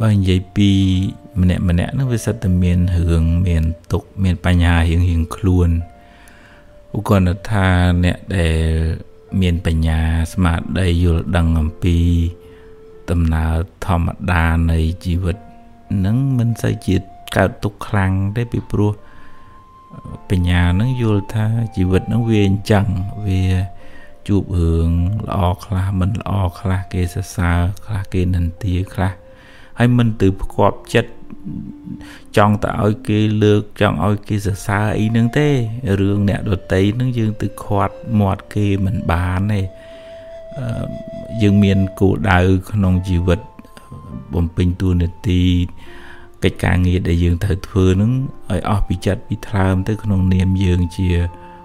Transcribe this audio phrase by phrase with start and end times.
[0.00, 0.70] បើនិយាយពី
[1.40, 5.68] ម្នាក់ម្នាក់ហ្នឹងវាសិតតែមានរឿងមានទុកមានបញ្ហារៀងរៀងខ្លួន
[6.96, 7.66] ឧទាហរណ៍ថា
[8.04, 8.56] អ្នកដែល
[9.40, 10.00] មានបញ្ញា
[10.32, 11.98] ស្មារតីយល់ដឹងអំពី
[13.10, 13.54] ដំណើរ
[13.86, 15.36] ធម្មតានៃជីវិត
[16.06, 16.96] នឹងមិនសូវជា
[17.36, 18.92] កើតទុកខ្លាំងទេពីព្រោះ
[20.30, 22.86] បញ្ញានឹងយល់ថាជីវិតនឹងវាអញ្ចឹង
[23.26, 23.42] វា
[24.28, 24.90] ជួបរឿង
[25.26, 29.12] ល្អខ្លះមិនល្អខ្លះគេសរសើរខ្លះគេនិន្ទាខ្លះ
[29.78, 31.12] ហើយមិនទៅផ្គប់ចិត្ត
[32.36, 35.48] ចង់ទៅឲ្យគេលើកចង់ឲ្យគេសរសើរអីហ្នឹងទេ
[36.00, 39.60] រឿងអ្នកដតីហ្នឹងយើងទៅខាត់មាត់គេមិនបានទេ
[41.42, 43.40] យើងមានគោលដៅក្នុងជីវិត
[44.34, 45.42] បំពេញតួនាទី
[46.44, 48.12] កិច្ចការងារដែលយើងត្រូវធ្វើនឹង
[48.52, 51.08] ឲ្យអស់ពីចិត្តពីថ្លើមទៅក្នុងនាមយើងជា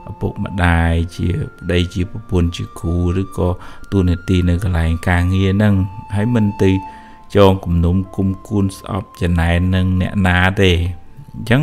[0.10, 1.28] ឪពុកម្ដាយជា
[1.60, 3.50] ប្តីជាប្រពន្ធជាគ្រូឬក៏
[3.92, 5.74] តួនាទីនៅកន្លែងការងារហ្នឹង
[6.16, 6.72] ហើយមិនទៅ
[7.36, 10.72] ចងគំនុំគុំគួនស្អប់ចំណែននឹងអ្នកណាទេ
[11.34, 11.62] អញ្ចឹង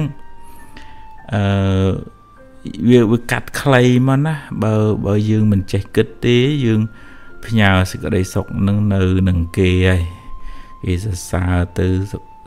[1.32, 1.42] អឺ
[2.88, 4.74] វាវាកាត់ខ្លីមកណាបើ
[5.06, 6.36] បើយើងមិនចេះគិតទេ
[6.66, 6.80] យើង
[7.44, 10.02] ផ្ញើសេចក្តីសុខនឹងនៅនឹងគេហើយ
[10.84, 11.86] គេសរសើរទៅ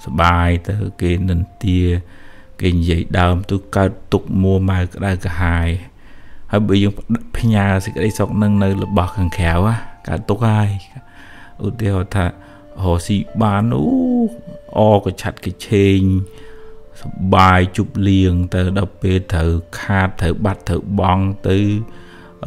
[0.05, 1.79] សបាយទៅគេនិន្ទា
[2.61, 5.69] គេនិយាយដើមទៅកើតទុកមួម៉ៅក្តៅក្រហាយ
[6.51, 6.93] ហើយបើយើង
[7.37, 9.53] ផ្ញើសេចក្តីសុខនឹងនៅរបស់ខាងក្រៅ
[10.07, 10.69] កើតទុកហើយ
[11.65, 12.25] ឧទាហរណ៍ថា
[12.87, 13.83] រកស៊ីបានអូ
[14.77, 15.99] អក៏ឆាត់គេឆេង
[17.01, 21.57] សបាយជប់លៀងទៅដល់ពេលត្រូវខាតត្រូវបាត់ត្រូវបងទៅ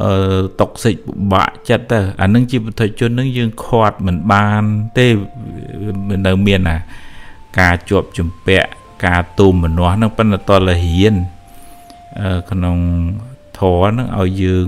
[0.01, 0.13] អឺ
[0.61, 4.63] តុកសិចពិបាកចិត្តទៅអានឹងជាបុថុជននឹងយើងខាត់មិនបាន
[4.97, 5.07] ទេ
[6.27, 6.77] នៅមានណា
[7.59, 8.69] ការជាប់ជំពាក់
[9.05, 11.15] ការទូមមនាស់នឹងប៉ុន្តែតលរៀន
[12.51, 12.77] ក្នុង
[13.59, 14.67] ធរនឹងឲ្យយើង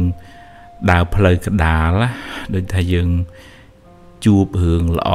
[0.91, 1.89] ដើរផ្លូវកដាល
[2.53, 3.07] ដូចថាយើង
[4.25, 5.11] ជួបរឿងល្អ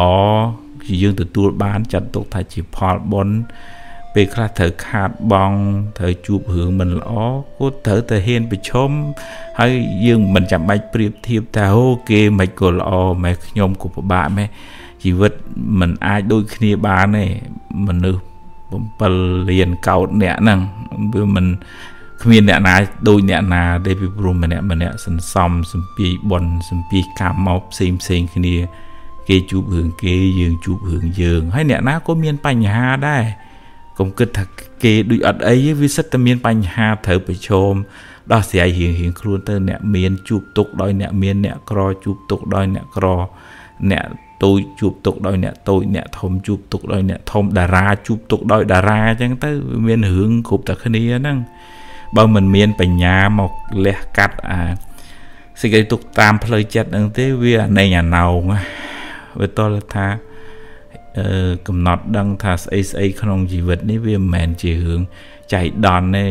[0.82, 3.36] គឺយើងទទួលបានចាត់ទុកថាជាផលបុណ្យ
[4.14, 5.52] ពេលខ្លះត្រូវខាតបង
[5.98, 7.12] ត្រូវជួបរឿងមិនល្អ
[7.58, 8.90] ក៏ត្រូវតែហ៊ានប្រឈម
[9.58, 9.72] ហើយ
[10.06, 12.90] យើងមិនចាំបាច់ប្រៀបធៀបថាអូគេមិនក៏ល្អ
[13.22, 14.46] ម៉ែខ្ញុំក៏ពិបាកម៉ែ
[15.02, 15.32] ជីវិត
[15.80, 17.24] មិនអាចដូចគ្នាបានទេ
[17.86, 18.22] មនុស្ស
[19.04, 20.60] 7លានកោតអ្នកហ្នឹង
[21.12, 21.46] វាមិន
[22.22, 22.74] គ្មានអ្នកណា
[23.08, 28.56] ដូចអ្នកណាទេពីព្រោះម្នាក់ម្នាក់សន្សំសំពីបនសំពីកម្មមកផ្សេងផ្សេងគ្នា
[29.30, 33.24] គេជួបរឿងគេយើងជួបរឿងយើងហើយអ្នកណាក៏មានបញ្ហាដែរ
[33.98, 34.44] កុំគិតថា
[34.82, 37.72] គេដូចអត់អីវាសិតតែមានបញ្ហាត្រូវប្រឈម
[38.32, 43.06] ដោះស្រាយរៀងរៀងខ្លួនទៅអ្នកមានជួបទុកដោយអ្នកមានអ្នកក្រជួបទុកដោយអ្នកក្រ
[43.90, 44.06] អ្នក
[44.42, 49.50] តូចជួបទុកដោយអ្នកតូចអ្នកធំជួបទុកដោយអ្នកធំតារាជួបទុកដោយតារាអញ្ចឹងទៅ
[49.86, 51.38] មានរឿងគ្រប់តែគ្នាហ្នឹង
[52.16, 53.52] បើមិនមានបញ្ញាមក
[53.84, 54.60] លះកាត់អា
[55.60, 58.40] សេចក្តីទុកតាមផ្លូវចិត្តហ្នឹងទេវាអណេញអាណោង
[59.40, 60.06] វាតលថា
[61.18, 65.00] អឺកំណត់ដឹងថាស្អីស្អីក្នុងជីវិតនេះវាមិនមែនជារឿង
[65.54, 66.24] ចៃដន្យទេ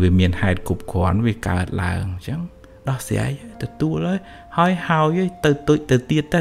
[0.00, 2.40] វាមានហេតុគ្រប់គ្រាន់វាកើតឡើងអញ្ចឹង
[2.88, 3.30] ដោះស្រាយ
[3.62, 4.20] ទទួលហើយ
[4.58, 6.40] ហើយហើយទៅទុចទៅទៀតទៅ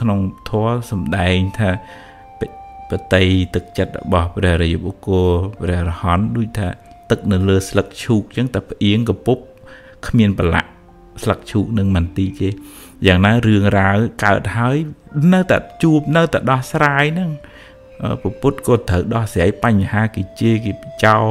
[0.00, 1.70] ក្នុងធម៌សំដែងថា
[2.90, 6.68] បតីទឹកចិត្តរបស់ព្រះរាជបុគ្គលព្រះរហន្តដូចថា
[7.10, 9.38] ទឹកនៅលើស្លឹកឈូកអញ្ចឹងតែផ្អៀងកពុប
[10.06, 10.70] គ្មានប្រឡាក់
[11.22, 12.48] ស្លឹកឈូកនឹងមិនទីទេ
[13.06, 14.76] យ៉ាងណារឿងរ៉ាវកើតហើយ
[15.32, 17.30] នៅតែជួបនៅតែដោះស្រាយហ្នឹង
[18.42, 20.72] ពុទ្ធក៏ត្រូវដោះស្រាយបញ្ហាគេជេរគេ
[21.04, 21.26] ចោល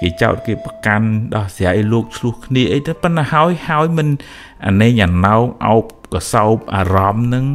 [0.00, 4.08] គេចោតគេប្រកាន់ដោះស្រាយលោកឆ្លោះគ្នាអីទៅប៉ុន្តែហើយហើយមិន
[4.66, 5.36] អានេះអាណោ
[5.66, 7.46] អោបកសោបអារម្មណ៍នឹង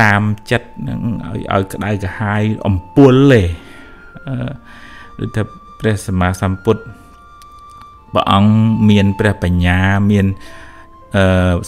[0.00, 3.42] តាមចិត្តនឹងឲ្យឲ្យក្តៅក្រហាយអំពុលទេ
[4.28, 4.36] អឺ
[5.18, 5.42] ដូចថា
[5.80, 6.82] ព្រះសម្មាសម្ពុទ្ធ
[8.12, 8.52] ព្រះអង្គ
[8.90, 9.78] មានព្រះបញ្ញា
[10.10, 10.61] មានអឺ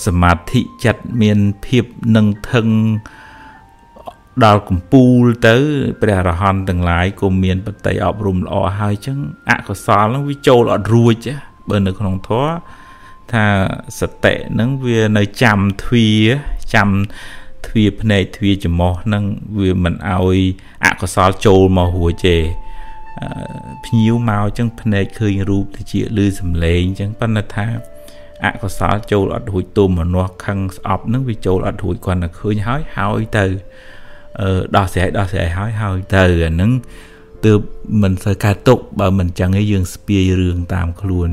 [0.07, 1.85] សមាធិចិត្តមានភាព
[2.17, 2.69] នឹងថឹង
[4.45, 5.57] ដល់កម្ពូលទៅ
[6.01, 9.19] ព្រះអរហន្តទាំងឡាយក៏មានបតីអប់រំល្អហើយចឹង
[9.51, 11.29] អកុសលហ្នឹងវាចូលអត់រួច
[11.69, 12.55] បើនៅក្នុងធម៌
[13.33, 13.47] ថា
[14.01, 16.09] សតិហ្នឹងវានៅចាំទ្វា
[16.75, 16.89] ចាំ
[17.67, 19.25] ទ្វាភ្នែកទ្វាច្រមុះហ្នឹង
[19.59, 20.41] វាមិនឲ្យ
[20.85, 22.37] អកុសលចូលមករួចទេ
[23.85, 27.67] ភ្ញៀវមកចឹងភ្នែកឃើញរូបទៅជាឮសំឡេងចឹងប៉ុន្តែថា
[28.45, 33.45] អកុសលចូលអត់រួចទុំមនោះខឹងស្អប់ហ្នឹងវាចូលអត់រួចគាត់តែឃើញហើយហើយទៅ
[34.41, 36.71] អឺដោះស្រាយដោះស្រាយហើយហើយទៅអាហ្នឹង
[37.45, 37.61] ទើប
[38.03, 41.31] មិនសូវកើតទុកបើមិនចឹងឯងយើងស្ពាយរឿងតាមខ្លួន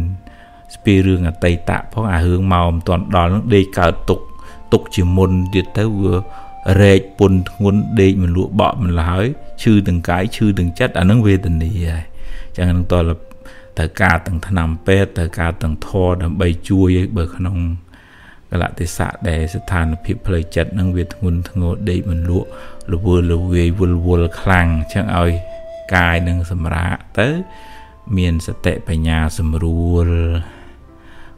[0.76, 4.20] ស្ពាយរឿងអតីតផងអារឿងមកមិនទាន់ដល់នឹងដេកកើតទុក
[4.74, 6.14] ទុកជាមុនទៀតទៅវា
[6.82, 9.26] រែកពុនធ្ងន់ដេកមិនលក់បក់មិនឡើយ
[9.62, 12.04] ឈឺទាំងកាយឈឺទាំងចិត្តអានឹងវេទនាហើយ
[12.56, 12.96] ចឹងនឹងត
[13.78, 17.58] ត្រូវការទាំងថ្នាំពេទ្យត្រូវការទាំងធរដើម្បីជួយបើក្នុង
[18.52, 22.48] កលៈទេសៈដែលស្ថានភាពផ្លូវចិត្តនឹងវាធ្ងន់ធ្ងរដេកមិនលក់
[22.94, 25.32] រវើលវាយវល់វល់ខ្លាំងអញ្ចឹងឲ្យ
[25.96, 27.28] កាយនឹងសម្រាកទៅ
[28.18, 30.08] មានសតិបញ្ញាសម្រួល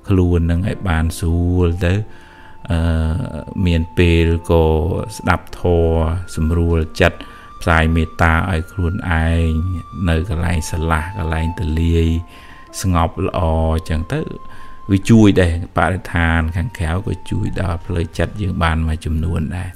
[0.07, 1.93] ខ្លួននឹងឲ្យបានស្រួលទៅ
[2.71, 2.79] អឺ
[3.65, 4.63] មានពេលក៏
[5.17, 5.95] ស្ដាប់ធម៌
[6.35, 7.19] សម្រួលចិត្ត
[7.63, 8.93] ផ្សាយមេត្តាឲ្យខ្លួន
[9.23, 9.49] ឯង
[10.09, 12.07] នៅកន្លែងស្រឡះកន្លែងទលាយ
[12.81, 13.39] ស្ងប់ល្អ
[13.75, 14.19] អញ្ចឹងទៅ
[14.91, 19.69] វាជួយដែរបរិស្ថានខាងក្រៅក៏ជួយដល់ផ្លូវចិត្តយើងបានមួយចំនួនដែរ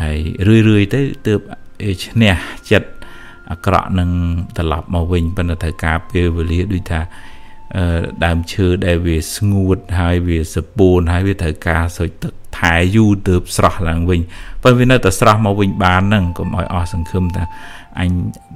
[0.00, 0.18] ហើយ
[0.48, 1.40] រឿយរឿយទៅទើប
[2.04, 2.34] ឈ្នះ
[2.70, 2.90] ចិត្ត
[3.50, 4.10] អាក្រក់នឹង
[4.58, 7.00] ត្រឡប់មកវិញប៉ុន្តែត្រូវការពេលវេលាដូចថា
[8.24, 14.20] ដើមឈើដែលវាស្ងួតហើយវាសពួនហើយវាត្រូវការសុចទឹក ថែយូរទើបស្រស់ឡើងវិញ
[14.62, 17.44] ប៉ុន្តែវានៅតែស្រស់មកវិញបានហ្នឹងកុំឲ្យអស់សង្ឃឹមថា
[18.00, 18.10] អញ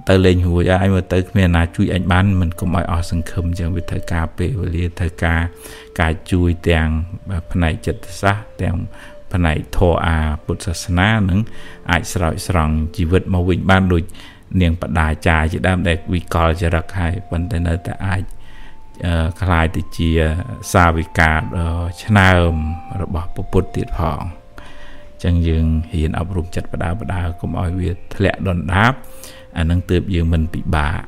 [0.08, 5.40] ទៅលេងរួចហើយមកទៅគ្មានណាជួយអញបានមិនកុំឲ្យអស់សង្ឃឹមចឹងវាត្រូវការពេលវេលាត្រូវការ
[6.00, 6.88] ការជួយទាំង
[7.52, 8.76] ផ្នែកចិត្តសាស្ត្រទាំង
[9.32, 11.40] ផ្នែកធម៌អាពុទ្ធសាសនានឹង
[11.90, 14.02] អាចស្រោចស្រង់ជីវិតមកវិញបានដូច
[14.60, 18.22] នាងបដាចាជាដើមដែលវិកលចរិតហើយប៉ុន្តែនៅតែអាច
[19.41, 20.09] คล้ายទៅជា
[20.71, 21.31] សាវិកា
[22.03, 22.53] ឆ្នើម
[23.01, 24.21] របស់ពុទ្ធទៀតផង
[25.23, 28.93] ចឹងយើងរៀនអប់រំចិត្តបដាបដាកុំឲ្យវាធ្លាក់ដុនដាប
[29.57, 31.01] អានឹងទើបយើងមិនពិបាក